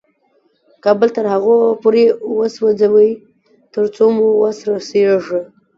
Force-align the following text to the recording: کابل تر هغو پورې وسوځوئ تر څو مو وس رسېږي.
کابل 0.83 1.09
تر 1.17 1.25
هغو 1.33 1.55
پورې 1.81 2.03
وسوځوئ 2.37 3.11
تر 3.73 3.83
څو 3.95 4.05
مو 4.15 4.27
وس 4.41 4.57
رسېږي. 4.69 5.41